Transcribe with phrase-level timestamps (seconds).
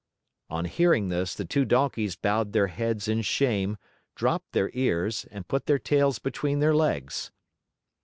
[0.49, 3.77] On hearing this, the two Donkeys bowed their heads in shame,
[4.15, 7.29] dropped their ears, and put their tails between their legs.